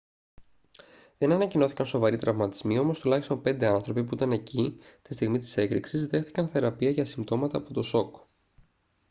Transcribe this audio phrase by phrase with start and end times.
[1.17, 6.07] δεν ανακοινώθηκαν σοβαροί τραυματισμοί όμως τουλάχιστον πέντε άνθρωποι που ήταν εκεί τη στιγμή της έκρηξης
[6.07, 8.15] δέχθηκαν θεραπεία για συμπτώματα από το σοκ